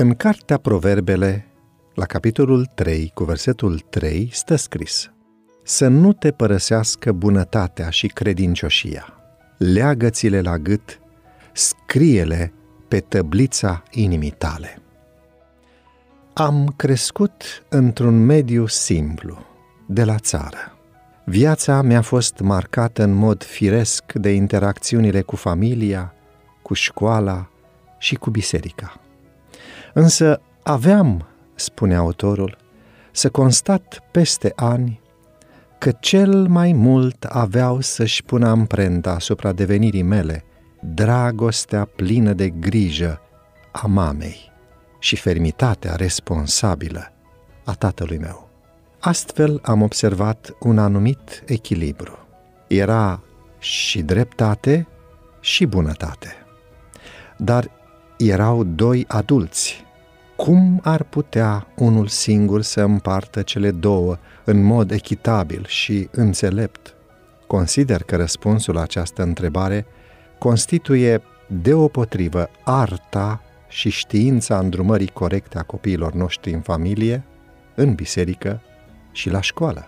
În 0.00 0.14
cartea 0.14 0.56
Proverbele, 0.56 1.46
la 1.94 2.04
capitolul 2.04 2.64
3, 2.74 3.10
cu 3.14 3.24
versetul 3.24 3.78
3, 3.78 4.30
stă 4.32 4.56
scris 4.56 5.10
Să 5.64 5.88
nu 5.88 6.12
te 6.12 6.30
părăsească 6.30 7.12
bunătatea 7.12 7.90
și 7.90 8.06
credincioșia. 8.06 9.14
Leagă-ți-le 9.58 10.40
la 10.40 10.58
gât, 10.58 11.00
scrie-le 11.52 12.52
pe 12.88 13.00
tăblița 13.00 13.82
inimii 13.90 14.30
tale. 14.30 14.82
Am 16.32 16.72
crescut 16.76 17.64
într-un 17.68 18.24
mediu 18.24 18.66
simplu, 18.66 19.38
de 19.86 20.04
la 20.04 20.18
țară. 20.18 20.78
Viața 21.24 21.82
mi-a 21.82 22.02
fost 22.02 22.38
marcată 22.38 23.02
în 23.02 23.12
mod 23.12 23.42
firesc 23.42 24.12
de 24.12 24.30
interacțiunile 24.30 25.22
cu 25.22 25.36
familia, 25.36 26.14
cu 26.62 26.74
școala 26.74 27.50
și 27.98 28.14
cu 28.14 28.30
biserica. 28.30 29.00
Însă 29.94 30.40
aveam, 30.62 31.26
spune 31.54 31.96
autorul, 31.96 32.56
să 33.12 33.30
constat 33.30 34.00
peste 34.10 34.52
ani 34.56 35.00
că 35.78 35.90
cel 35.90 36.46
mai 36.48 36.72
mult 36.72 37.24
aveau 37.24 37.80
să-și 37.80 38.22
pună 38.22 38.48
amprenta 38.48 39.10
asupra 39.10 39.52
devenirii 39.52 40.02
mele 40.02 40.44
dragostea 40.80 41.84
plină 41.84 42.32
de 42.32 42.48
grijă 42.48 43.20
a 43.72 43.86
mamei 43.86 44.52
și 44.98 45.16
fermitatea 45.16 45.94
responsabilă 45.94 47.12
a 47.64 47.72
tatălui 47.72 48.18
meu. 48.18 48.48
Astfel 48.98 49.60
am 49.62 49.82
observat 49.82 50.56
un 50.60 50.78
anumit 50.78 51.42
echilibru. 51.46 52.18
Era 52.66 53.22
și 53.58 54.02
dreptate 54.02 54.88
și 55.40 55.66
bunătate. 55.66 56.34
Dar 57.36 57.70
erau 58.20 58.64
doi 58.64 59.04
adulți. 59.08 59.84
Cum 60.36 60.80
ar 60.82 61.02
putea 61.02 61.66
unul 61.76 62.06
singur 62.06 62.62
să 62.62 62.80
împartă 62.80 63.42
cele 63.42 63.70
două 63.70 64.16
în 64.44 64.62
mod 64.62 64.90
echitabil 64.90 65.64
și 65.66 66.08
înțelept? 66.10 66.94
Consider 67.46 68.02
că 68.02 68.16
răspunsul 68.16 68.74
la 68.74 68.80
această 68.80 69.22
întrebare 69.22 69.86
constituie 70.38 71.22
deopotrivă 71.46 72.50
arta 72.64 73.42
și 73.68 73.90
știința 73.90 74.58
îndrumării 74.58 75.10
corecte 75.12 75.58
a 75.58 75.62
copiilor 75.62 76.12
noștri 76.12 76.52
în 76.52 76.60
familie, 76.60 77.24
în 77.74 77.94
biserică 77.94 78.62
și 79.12 79.30
la 79.30 79.40
școală. 79.40 79.86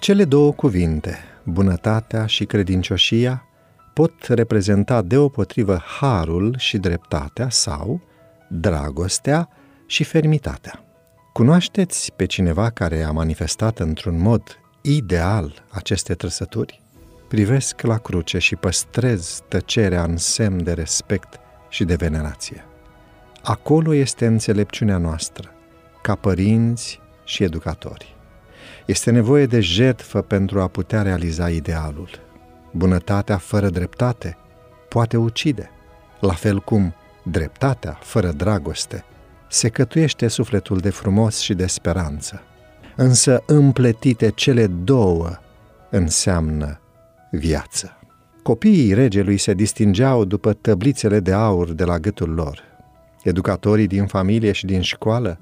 Cele 0.00 0.24
două 0.24 0.52
cuvinte, 0.52 1.18
bunătatea 1.44 2.26
și 2.26 2.44
credincioșia, 2.44 3.46
pot 3.92 4.26
reprezenta 4.26 5.02
deopotrivă 5.02 5.82
harul 6.00 6.54
și 6.58 6.78
dreptatea 6.78 7.50
sau 7.50 8.00
dragostea 8.48 9.48
și 9.86 10.04
fermitatea. 10.04 10.84
Cunoașteți 11.32 12.12
pe 12.16 12.24
cineva 12.24 12.70
care 12.70 13.02
a 13.02 13.10
manifestat 13.10 13.78
într-un 13.78 14.20
mod 14.20 14.42
ideal 14.80 15.64
aceste 15.70 16.14
trăsături? 16.14 16.82
Privesc 17.28 17.80
la 17.80 17.98
cruce 17.98 18.38
și 18.38 18.56
păstrez 18.56 19.40
tăcerea 19.48 20.04
în 20.04 20.16
semn 20.16 20.62
de 20.62 20.72
respect 20.72 21.40
și 21.68 21.84
de 21.84 21.94
venerație. 21.94 22.64
Acolo 23.42 23.94
este 23.94 24.26
înțelepciunea 24.26 24.96
noastră, 24.96 25.50
ca 26.02 26.14
părinți 26.14 27.00
și 27.24 27.42
educatori. 27.42 28.16
Este 28.86 29.10
nevoie 29.10 29.46
de 29.46 29.60
jertfă 29.60 30.22
pentru 30.22 30.60
a 30.60 30.66
putea 30.66 31.02
realiza 31.02 31.50
idealul. 31.50 32.31
Bunătatea 32.72 33.36
fără 33.36 33.68
dreptate 33.68 34.36
poate 34.88 35.16
ucide, 35.16 35.70
la 36.20 36.32
fel 36.32 36.60
cum 36.60 36.94
dreptatea 37.22 37.98
fără 38.00 38.32
dragoste 38.32 39.04
se 39.48 39.68
cătuiește 39.68 40.28
sufletul 40.28 40.78
de 40.78 40.90
frumos 40.90 41.38
și 41.38 41.54
de 41.54 41.66
speranță. 41.66 42.42
Însă 42.96 43.42
împletite 43.46 44.30
cele 44.30 44.66
două 44.66 45.30
înseamnă 45.90 46.80
viață. 47.30 47.96
Copiii 48.42 48.94
regelui 48.94 49.36
se 49.36 49.54
distingeau 49.54 50.24
după 50.24 50.52
tăblițele 50.52 51.20
de 51.20 51.32
aur 51.32 51.72
de 51.72 51.84
la 51.84 51.98
gâtul 51.98 52.30
lor. 52.30 52.62
Educatorii 53.22 53.86
din 53.86 54.06
familie 54.06 54.52
și 54.52 54.66
din 54.66 54.80
școală 54.80 55.38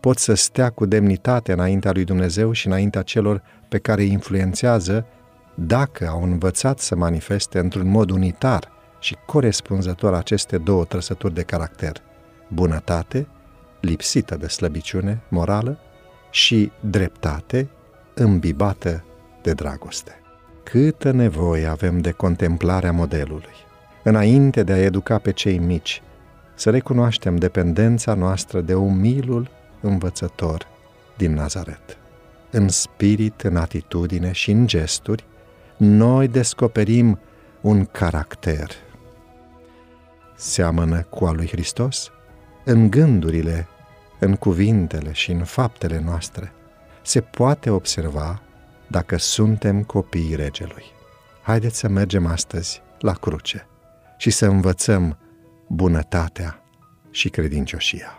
pot 0.00 0.18
să 0.18 0.34
stea 0.34 0.70
cu 0.70 0.86
demnitate 0.86 1.52
înaintea 1.52 1.92
lui 1.92 2.04
Dumnezeu 2.04 2.52
și 2.52 2.66
înaintea 2.66 3.02
celor 3.02 3.42
pe 3.68 3.78
care 3.78 4.02
îi 4.02 4.10
influențează 4.10 5.06
dacă 5.54 6.08
au 6.08 6.22
învățat 6.22 6.78
să 6.78 6.96
manifeste 6.96 7.58
într-un 7.58 7.88
mod 7.88 8.10
unitar 8.10 8.70
și 8.98 9.16
corespunzător 9.26 10.14
aceste 10.14 10.58
două 10.58 10.84
trăsături 10.84 11.34
de 11.34 11.42
caracter, 11.42 11.96
bunătate, 12.48 13.26
lipsită 13.80 14.36
de 14.36 14.46
slăbiciune 14.46 15.20
morală, 15.28 15.78
și 16.30 16.72
dreptate, 16.80 17.68
îmbibată 18.14 19.04
de 19.42 19.52
dragoste. 19.52 20.20
Câtă 20.62 21.10
nevoie 21.10 21.66
avem 21.66 21.98
de 21.98 22.10
contemplarea 22.10 22.92
modelului. 22.92 23.54
Înainte 24.04 24.62
de 24.62 24.72
a 24.72 24.78
educa 24.78 25.18
pe 25.18 25.32
cei 25.32 25.58
mici, 25.58 26.02
să 26.54 26.70
recunoaștem 26.70 27.36
dependența 27.36 28.14
noastră 28.14 28.60
de 28.60 28.74
umilul 28.74 29.50
învățător 29.80 30.66
din 31.16 31.34
Nazaret. 31.34 31.98
În 32.50 32.68
spirit, 32.68 33.40
în 33.40 33.56
atitudine 33.56 34.32
și 34.32 34.50
în 34.50 34.66
gesturi, 34.66 35.24
noi 35.84 36.28
descoperim 36.28 37.18
un 37.60 37.84
caracter. 37.84 38.70
Seamănă 40.36 41.02
cu 41.02 41.24
al 41.24 41.36
lui 41.36 41.46
Hristos? 41.46 42.10
În 42.64 42.90
gândurile, 42.90 43.68
în 44.18 44.36
cuvintele 44.36 45.12
și 45.12 45.30
în 45.30 45.44
faptele 45.44 46.00
noastre 46.04 46.52
se 47.02 47.20
poate 47.20 47.70
observa 47.70 48.42
dacă 48.86 49.16
suntem 49.16 49.82
copiii 49.82 50.34
regelui. 50.34 50.84
Haideți 51.42 51.78
să 51.78 51.88
mergem 51.88 52.26
astăzi 52.26 52.82
la 52.98 53.12
cruce 53.12 53.66
și 54.16 54.30
să 54.30 54.46
învățăm 54.46 55.18
bunătatea 55.68 56.62
și 57.10 57.28
credincioșia. 57.28 58.18